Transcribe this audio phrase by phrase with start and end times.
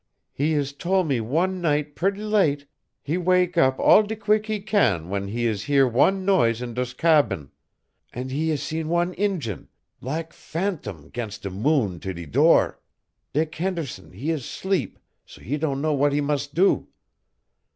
[0.33, 2.65] He is tol' me wan night pret' late
[3.03, 6.73] he wake up all de queeck he can w'en he is hear wan noise in
[6.73, 7.51] dose cabane,
[8.11, 9.67] an' he is see wan Injun,
[10.01, 12.81] lak' phantome 'gainst de moon to de door.
[13.31, 16.87] Dick Henderson he is 'sleep, he don' know w'at he mus' do.